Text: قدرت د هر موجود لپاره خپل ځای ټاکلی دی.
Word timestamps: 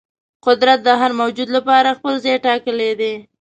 قدرت 0.45 0.79
د 0.83 0.89
هر 1.01 1.11
موجود 1.21 1.49
لپاره 1.57 1.97
خپل 1.97 2.13
ځای 2.23 2.37
ټاکلی 2.45 2.91
دی. 2.99 3.13